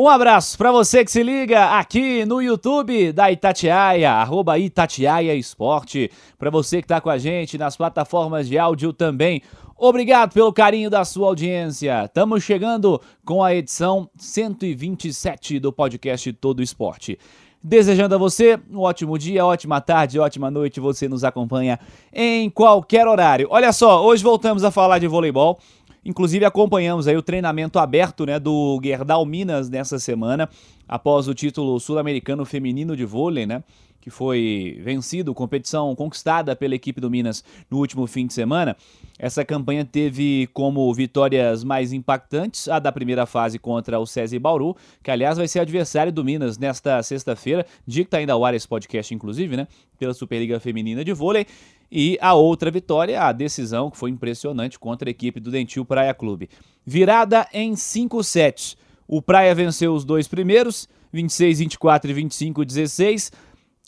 [0.00, 6.10] Um abraço para você que se liga aqui no YouTube da Itatiaia, arroba Itatiaia Esporte.
[6.38, 9.42] Para você que está com a gente nas plataformas de áudio também.
[9.76, 12.06] Obrigado pelo carinho da sua audiência.
[12.06, 17.18] Estamos chegando com a edição 127 do podcast Todo Esporte.
[17.62, 20.80] Desejando a você um ótimo dia, ótima tarde, ótima noite.
[20.80, 21.78] Você nos acompanha
[22.10, 23.48] em qualquer horário.
[23.50, 25.60] Olha só, hoje voltamos a falar de voleibol.
[26.04, 30.48] Inclusive acompanhamos aí o treinamento aberto né, do Gerdau Minas nessa semana,
[30.88, 33.62] após o título sul-americano feminino de vôlei, né?
[34.00, 38.76] que foi vencido, competição conquistada pela equipe do Minas no último fim de semana.
[39.18, 44.74] Essa campanha teve como vitórias mais impactantes a da primeira fase contra o César Bauru,
[45.02, 48.54] que aliás vai ser adversário do Minas nesta sexta-feira, dia que está indo ao ar
[48.54, 49.68] esse podcast, inclusive, né?
[49.98, 51.46] Pela Superliga Feminina de Vôlei.
[51.90, 56.14] E a outra vitória, a decisão, que foi impressionante contra a equipe do Dentil Praia
[56.14, 56.48] Clube.
[56.86, 58.76] Virada em 5 sets.
[59.08, 63.32] O Praia venceu os dois primeiros, 26, 24 e 25, 16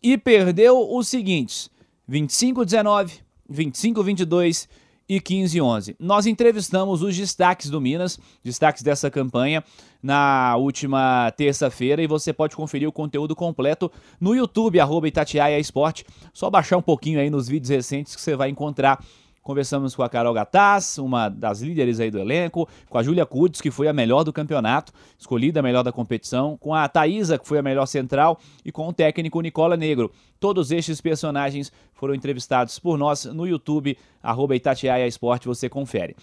[0.03, 1.71] e perdeu os seguintes:
[2.11, 4.69] 25-19, 25-22
[5.09, 5.97] e 15-11.
[5.99, 9.63] Nós entrevistamos os destaques do Minas, destaques dessa campanha,
[10.03, 16.05] na última terça-feira e você pode conferir o conteúdo completo no YouTube, arroba Itatiaia Esporte.
[16.33, 19.03] Só baixar um pouquinho aí nos vídeos recentes que você vai encontrar
[19.43, 23.61] Conversamos com a Carol Gataz, uma das líderes aí do elenco, com a Júlia Kudes,
[23.61, 27.49] que foi a melhor do campeonato, escolhida a melhor da competição, com a Thaisa, que
[27.49, 30.13] foi a melhor central, e com o técnico Nicola Negro.
[30.39, 36.15] Todos estes personagens foram entrevistados por nós no YouTube, arroba Itatiaia Esporte, você confere.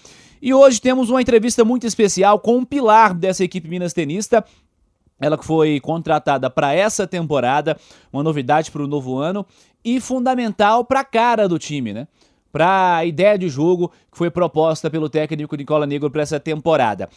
[0.42, 4.46] E hoje temos uma entrevista muito especial com um pilar dessa equipe minas tenista,
[5.20, 7.78] ela que foi contratada para essa temporada,
[8.14, 9.46] uma novidade para o novo ano
[9.84, 12.08] e fundamental para a cara do time, né?
[12.52, 17.10] Para a ideia de jogo que foi proposta pelo técnico Nicola Negro para essa temporada.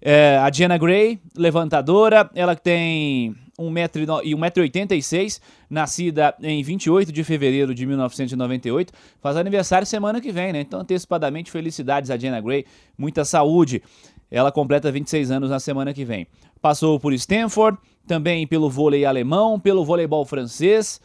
[0.00, 8.92] É, a Diana Gray, levantadora, ela tem 1,86m, nascida em 28 de fevereiro de 1998,
[9.20, 10.60] faz aniversário semana que vem, né?
[10.60, 12.64] Então, antecipadamente, felicidades a Diana Gray,
[12.96, 13.82] muita saúde.
[14.30, 16.28] Ela completa 26 anos na semana que vem.
[16.60, 21.00] Passou por Stanford, também pelo vôlei alemão, pelo voleibol francês,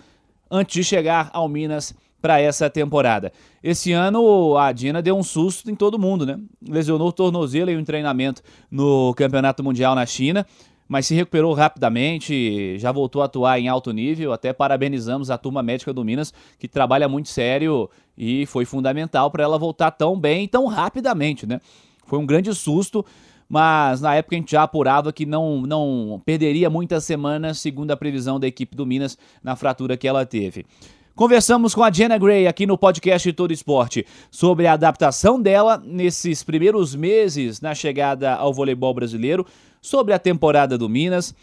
[0.52, 3.34] antes de chegar ao Minas para essa temporada.
[3.62, 6.40] Esse ano a Dina deu um susto em todo mundo, né?
[6.66, 8.42] Lesionou o tornozelo em um treinamento
[8.72, 10.48] no Campeonato Mundial na China,
[10.88, 14.32] mas se recuperou rapidamente, já voltou a atuar em alto nível.
[14.32, 19.44] Até parabenizamos a turma médica do Minas, que trabalha muito sério e foi fundamental para
[19.44, 21.60] ela voltar tão bem e tão rapidamente, né?
[22.08, 23.06] Foi um grande susto,
[23.50, 27.98] mas na época a gente já apurava que não, não perderia muitas semanas, segundo a
[27.98, 30.66] previsão da equipe do Minas, na fratura que ela teve.
[31.16, 36.42] Conversamos com a Jenna Gray aqui no podcast Todo Esporte sobre a adaptação dela nesses
[36.42, 39.46] primeiros meses na chegada ao voleibol brasileiro,
[39.80, 41.36] sobre a temporada do Minas,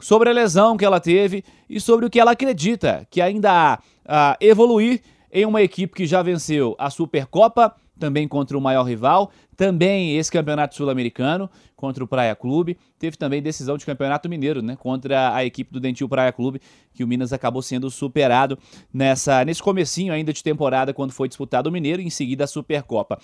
[0.00, 3.78] sobre a lesão que ela teve e sobre o que ela acredita que ainda há
[4.06, 9.30] a evoluir em uma equipe que já venceu a Supercopa, também contra o maior rival,
[9.56, 14.76] também esse campeonato sul-americano contra o Praia Clube, teve também decisão de campeonato mineiro, né,
[14.76, 16.60] contra a equipe do Dentil Praia Clube,
[16.94, 18.58] que o Minas acabou sendo superado
[18.92, 22.46] nessa nesse comecinho ainda de temporada quando foi disputado o Mineiro e em seguida a
[22.46, 23.18] Supercopa.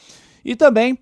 [0.45, 0.99] E também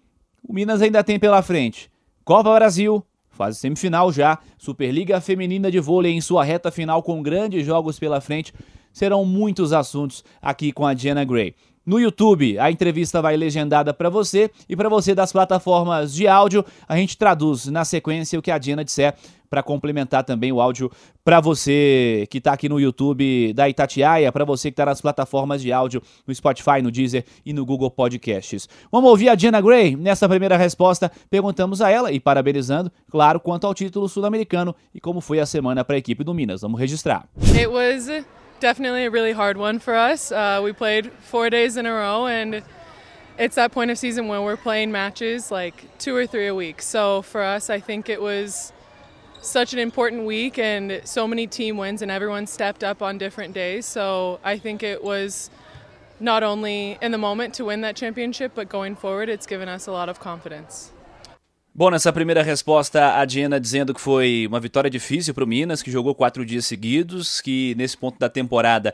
[0.47, 1.91] o Minas ainda tem pela frente
[2.25, 7.66] Copa Brasil, fase semifinal já, Superliga Feminina de Vôlei em sua reta final com grandes
[7.66, 8.53] jogos pela frente.
[8.93, 11.55] Serão muitos assuntos aqui com a Diana Gray.
[11.84, 16.65] No YouTube, a entrevista vai legendada para você e para você das plataformas de áudio,
[16.87, 19.15] a gente traduz na sequência o que a Diana disser
[19.50, 20.91] para complementar também o áudio
[21.25, 25.60] para você que está aqui no YouTube da Itatiaia, para você que está nas plataformas
[25.60, 28.69] de áudio no Spotify, no Deezer e no Google Podcasts.
[28.91, 31.10] Vamos ouvir a Diana Gray nessa primeira resposta.
[31.28, 35.84] Perguntamos a ela e parabenizando, claro, quanto ao título sul-americano e como foi a semana
[35.84, 36.62] para a equipe do Minas.
[36.62, 37.29] Vamos registrar.
[37.55, 38.08] It was
[38.62, 40.31] definitely a really hard one for us.
[40.31, 42.62] Uh, we played four days in a row, and
[43.37, 46.81] it's that point of season where we're playing matches like two or three a week.
[46.81, 48.73] So for us, I think it was
[49.41, 53.53] such an important week and so many team wins, and everyone stepped up on different
[53.53, 53.85] days.
[53.85, 55.50] So I think it was
[56.20, 59.88] not only in the moment to win that championship, but going forward, it's given us
[59.88, 60.93] a lot of confidence.
[61.74, 65.82] Bom, nessa primeira resposta, a Diana dizendo que foi uma vitória difícil para o Minas,
[65.82, 68.92] que jogou quatro dias seguidos, que nesse ponto da temporada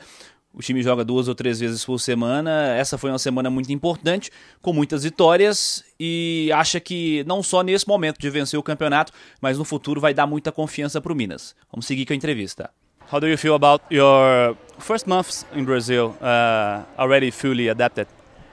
[0.53, 2.75] O time joga duas ou três vezes por semana.
[2.75, 4.31] Essa foi uma semana muito importante,
[4.63, 9.59] com muitas vitórias, e acha que não só nesse momento de vencer o campeonato, mas
[9.59, 11.55] no futuro vai dar muita confiança para o Minas.
[11.71, 12.71] Vamos seguir com a entrevista.
[13.13, 16.17] How do you feel about your first months in Brazil?
[16.21, 18.09] Uh, already fully adapted?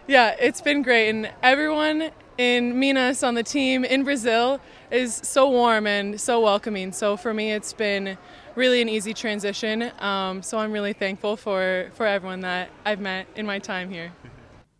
[0.07, 4.59] Yeah, it's been great, and everyone in Minas on the team in Brazil
[4.91, 6.91] is so warm and so welcoming.
[6.91, 8.17] So for me, it's been
[8.55, 9.91] really an easy transition.
[9.99, 14.11] Um, so I'm really thankful for, for everyone that I've met in my time here.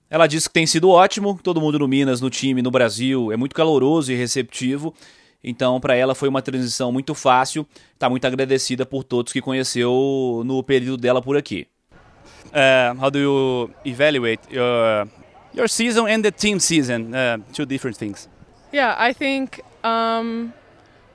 [0.10, 3.38] Ela disse que tem sido ótimo, todo mundo no Minas, no time, no Brasil, é
[3.38, 4.94] muito caloroso e receptivo.
[5.44, 7.68] Então, para ela foi uma transição muito fácil.
[7.94, 11.68] Está muito agradecida por todos que conheceu no período dela por aqui.
[12.48, 15.08] Uh, how do you evaluate your
[15.56, 17.16] your season and the team season?
[17.16, 18.28] Uh, two different things.
[18.72, 20.54] Yeah, I think um,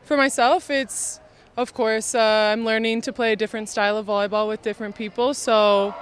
[0.04, 1.20] for myself, it's
[1.56, 5.34] of course uh, I'm learning to play a different style of volleyball with different people.
[5.34, 5.94] So,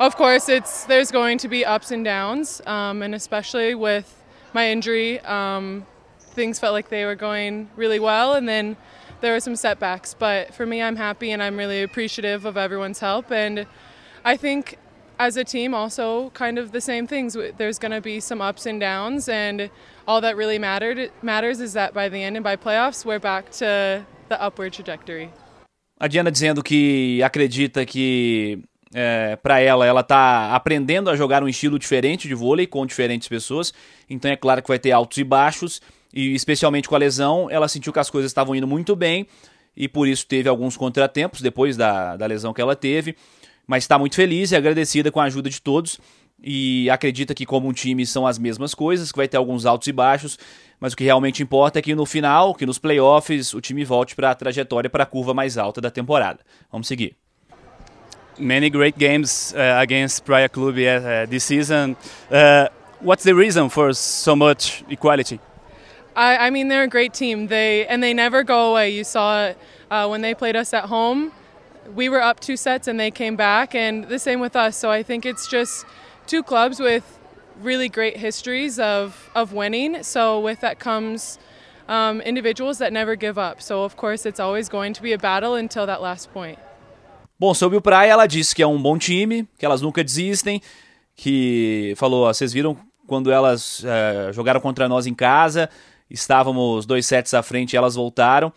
[0.00, 4.70] of course, it's there's going to be ups and downs, um, and especially with my
[4.70, 5.86] injury, um,
[6.18, 8.76] things felt like they were going really well, and then
[9.20, 10.14] there were some setbacks.
[10.14, 13.66] But for me, I'm happy and I'm really appreciative of everyone's help, and
[14.24, 14.78] I think
[15.18, 17.36] as a team also kind of the same things.
[17.56, 19.70] There's going to be some ups and downs and
[20.06, 23.50] all that really mattered matters is that by the end and by playoffs we're back
[23.52, 25.30] to the upward trajectory.
[26.00, 28.58] A Diana dizendo que acredita que
[28.92, 33.28] é, para ela ela está aprendendo a jogar um estilo diferente de vôlei com diferentes
[33.28, 33.72] pessoas,
[34.10, 35.80] então é claro que vai ter altos e baixos
[36.12, 39.26] e especialmente com a lesão ela sentiu que as coisas estavam indo muito bem
[39.76, 43.16] e por isso teve alguns contratempos depois da, da lesão que ela teve
[43.66, 45.98] mas está muito feliz e agradecida com a ajuda de todos
[46.46, 49.88] e acredita que como um time são as mesmas coisas, que vai ter alguns altos
[49.88, 50.38] e baixos,
[50.78, 54.14] mas o que realmente importa é que no final, que nos playoffs, o time volte
[54.14, 56.40] para a trajetória para a curva mais alta da temporada.
[56.70, 57.16] Vamos seguir.
[58.38, 61.96] Many great games uh, against Praia Club uh, this season.
[62.30, 62.68] Uh,
[63.00, 65.38] what's the reason for so much equality?
[66.16, 67.46] I, I, mean, they're a great team.
[67.46, 68.90] They and they never go away.
[68.90, 69.58] You saw it
[69.88, 71.32] uh, when they played us at home.
[71.94, 74.76] We were up two sets and they came back, and the same with us.
[74.76, 75.84] So I think it's just
[76.26, 77.04] two clubs with
[77.60, 80.02] really great histories of, of winning.
[80.02, 81.38] So with that comes
[81.88, 83.60] um, individuals that never give up.
[83.60, 86.58] So of course it's always going to be a battle until that last point.
[87.38, 90.62] Bom, sobre o Praia, ela disse que é um bom time, que elas nunca desistem,
[91.16, 92.76] que falou, vocês viram
[93.06, 95.68] quando elas uh, jogaram contra nós em casa,
[96.08, 98.52] estávamos dois sets à frente e elas voltaram.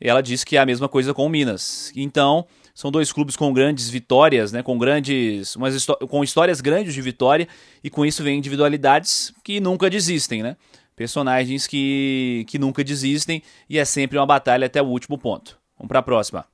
[0.00, 1.92] Ela disse que é a mesma coisa com o Minas.
[1.96, 7.00] Então, são dois clubes com grandes vitórias, né, com grandes, umas com histórias grandes de
[7.00, 7.48] vitória
[7.82, 10.56] e com isso vem individualidades que nunca desistem, né?
[10.94, 15.58] Personagens que, que nunca desistem e é sempre uma batalha até o último ponto.
[15.78, 16.46] Vamos para a próxima.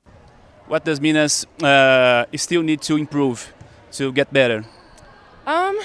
[0.69, 3.53] What does Minas uh, still need to improve
[3.97, 4.65] to get better?
[5.45, 5.77] Um,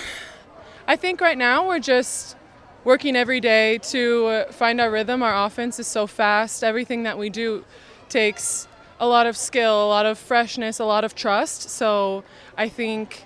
[0.87, 2.38] I think right now we're just
[2.85, 5.23] working every day to uh, find our rhythm.
[5.23, 6.65] Our offense is so fast.
[6.65, 7.65] Everything that we do
[8.09, 8.69] takes
[9.01, 11.71] a lot of skill, a lot of freshness, a lot of trust.
[11.71, 12.25] So
[12.57, 13.25] I think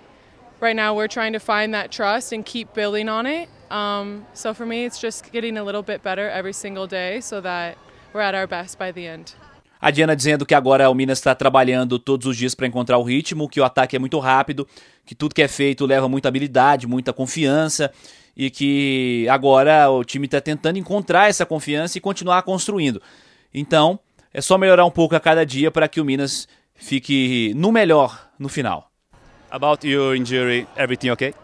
[0.60, 3.48] right now we're trying to find that trust and keep building on it.
[3.70, 7.40] Um, so for me, it's just getting a little bit better every single day so
[7.40, 7.78] that
[8.12, 9.34] we're at our best by the end.
[9.82, 13.02] A Diana dizendo que agora o Minas está trabalhando todos os dias para encontrar o
[13.02, 14.64] ritmo, que o ataque é muito rápido,
[15.04, 17.92] que tudo que é feito leva muita habilidade, muita confiança
[18.36, 23.02] e que agora o time está tentando encontrar essa confiança e continuar construindo.
[23.52, 23.98] Então,
[24.32, 26.46] é só melhorar um pouco a cada dia para que o Minas
[26.76, 28.88] fique no melhor no final.
[29.50, 31.34] About your injury, everything okay?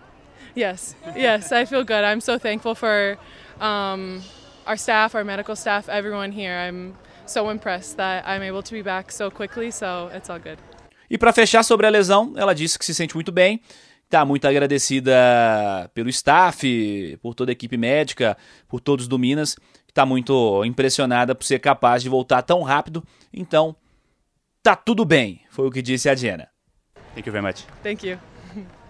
[0.57, 2.05] Yes, yes, I feel good.
[2.05, 3.19] I'm so thankful for
[3.61, 4.23] um,
[4.65, 6.57] our staff, our medical staff, everyone here.
[6.57, 6.95] I'm
[7.29, 10.59] so impressed that I'm able to be back so quickly, so it's all good.
[11.11, 13.63] E para fechar sobre a lesão, ela disse que se sente muito bem
[14.09, 19.55] Está muito agradecida pelo staff, por toda a equipe médica, por todos do Minas.
[19.87, 23.05] Está muito impressionada por ser capaz de voltar tão rápido.
[23.31, 23.77] Então,
[24.63, 26.49] tá tudo bem, foi o que disse a Diana.
[27.15, 27.67] Thank you very much.
[27.83, 28.19] Thank you.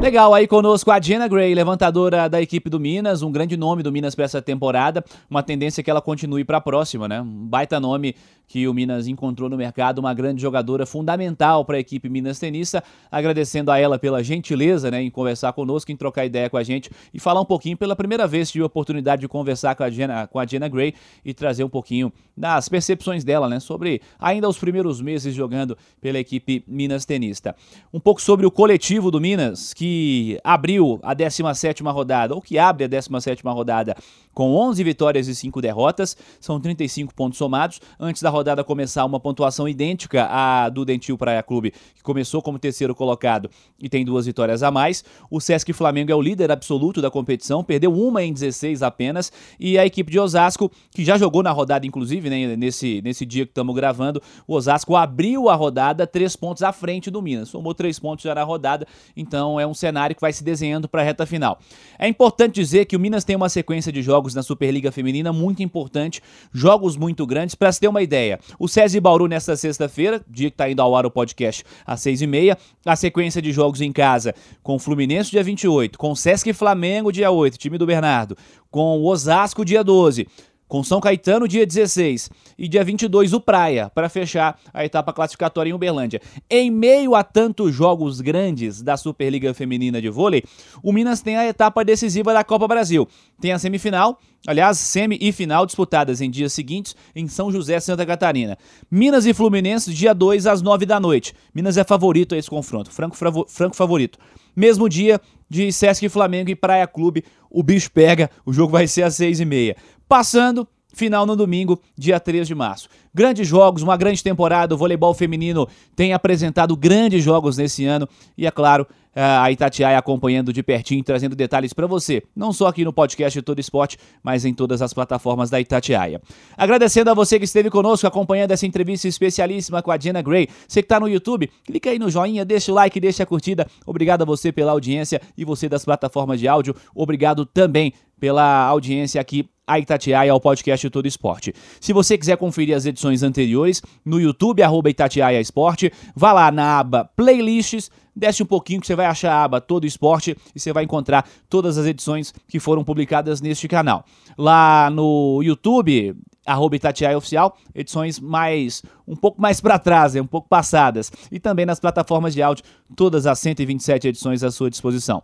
[0.00, 3.92] Legal, aí conosco a Jenna Gray, levantadora da equipe do Minas, um grande nome do
[3.92, 7.20] Minas para essa temporada, uma tendência que ela continue para a próxima, né?
[7.20, 8.16] Um baita nome
[8.50, 12.82] que o Minas encontrou no mercado, uma grande jogadora fundamental para a equipe Minas Tenista,
[13.08, 16.90] agradecendo a ela pela gentileza, né, em conversar conosco, em trocar ideia com a gente
[17.14, 20.26] e falar um pouquinho, pela primeira vez tive a oportunidade de conversar com a Jenna,
[20.26, 24.58] com a Jenna Gray e trazer um pouquinho das percepções dela, né, sobre ainda os
[24.58, 27.54] primeiros meses jogando pela equipe Minas Tenista.
[27.94, 32.82] Um pouco sobre o coletivo do Minas, que abriu a 17ª rodada, ou que abre
[32.82, 33.94] a 17ª rodada
[34.34, 37.80] com 11 vitórias e 5 derrotas, são 35 pontos somados.
[37.98, 42.58] Antes da rodada começar uma pontuação idêntica à do Dentil Praia Clube, que começou como
[42.58, 45.04] terceiro colocado e tem duas vitórias a mais.
[45.30, 49.78] O Sesc Flamengo é o líder absoluto da competição, perdeu uma em 16 apenas, e
[49.78, 53.50] a equipe de Osasco, que já jogou na rodada, inclusive, né, nesse, nesse dia que
[53.50, 57.98] estamos gravando, o Osasco abriu a rodada três pontos à frente do Minas, somou três
[57.98, 61.26] pontos já na rodada, então é um cenário que vai se desenhando para a reta
[61.26, 61.58] final.
[61.98, 65.62] É importante dizer que o Minas tem uma sequência de jogos na Superliga Feminina muito
[65.62, 67.54] importante, jogos muito grandes.
[67.54, 70.94] Para se ter uma ideia, o César Bauru nesta sexta-feira, dia que está indo ao
[70.94, 75.30] ar o podcast às seis e meia, a sequência de jogos em casa com Fluminense
[75.30, 78.36] dia 28, com Sesc Flamengo dia 8, time do Bernardo,
[78.70, 80.26] com o Osasco dia 12,
[80.70, 85.68] com São Caetano dia 16 e dia 22 o Praia para fechar a etapa classificatória
[85.68, 86.22] em Uberlândia.
[86.48, 90.44] Em meio a tantos jogos grandes da Superliga Feminina de Vôlei,
[90.80, 93.08] o Minas tem a etapa decisiva da Copa Brasil.
[93.40, 98.06] Tem a semifinal, aliás, semi e final disputadas em dias seguintes em São José, Santa
[98.06, 98.56] Catarina.
[98.88, 101.34] Minas e Fluminense dia 2 às 9 da noite.
[101.52, 103.16] Minas é favorito a esse confronto, franco,
[103.48, 104.20] franco favorito.
[104.54, 109.02] Mesmo dia de Sesc Flamengo e Praia Clube, o bicho pega, o jogo vai ser
[109.02, 109.76] às 6 e meia.
[110.10, 112.88] Passando, final no domingo, dia 3 de março.
[113.14, 114.74] Grandes jogos, uma grande temporada.
[114.74, 118.08] O voleibol feminino tem apresentado grandes jogos nesse ano.
[118.36, 122.84] E é claro, a Itatiaia acompanhando de pertinho, trazendo detalhes para você, não só aqui
[122.84, 126.20] no podcast Todo Esporte, mas em todas as plataformas da Itatiaia.
[126.56, 130.48] Agradecendo a você que esteve conosco acompanhando essa entrevista especialíssima com a Diana Gray.
[130.66, 133.64] Você que está no YouTube, clica aí no joinha, deixa o like, deixa a curtida.
[133.86, 136.74] Obrigado a você pela audiência e você das plataformas de áudio.
[136.94, 141.54] Obrigado também pela audiência aqui a Itatiaia ao podcast Todo Esporte.
[141.80, 146.80] Se você quiser conferir as edições anteriores, no YouTube, arroba Itatiaia Esporte, vá lá na
[146.80, 150.72] aba Playlists, desce um pouquinho que você vai achar a aba Todo Esporte e você
[150.72, 154.04] vai encontrar todas as edições que foram publicadas neste canal.
[154.36, 160.48] Lá no YouTube, arroba Itatiaia Oficial, edições mais, um pouco mais para trás, um pouco
[160.48, 161.12] passadas.
[161.30, 162.64] E também nas plataformas de áudio,
[162.96, 165.22] todas as 127 edições à sua disposição.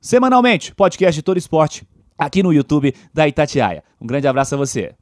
[0.00, 1.84] Semanalmente, podcast Todo Esporte
[2.18, 3.84] aqui no YouTube da Itatiaia.
[4.00, 4.94] Um grande abraço a você.